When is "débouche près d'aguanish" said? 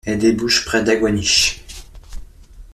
0.17-1.63